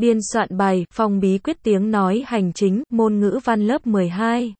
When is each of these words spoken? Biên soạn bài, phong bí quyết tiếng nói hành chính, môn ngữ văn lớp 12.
Biên 0.00 0.18
soạn 0.32 0.48
bài, 0.56 0.84
phong 0.92 1.20
bí 1.20 1.38
quyết 1.38 1.62
tiếng 1.62 1.90
nói 1.90 2.22
hành 2.26 2.52
chính, 2.52 2.82
môn 2.90 3.18
ngữ 3.18 3.38
văn 3.44 3.66
lớp 3.66 3.86
12. 3.86 4.54